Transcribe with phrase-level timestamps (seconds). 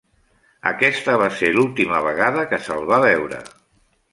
[0.69, 3.43] Aquesta va ser l'última vegada que se'l va veure.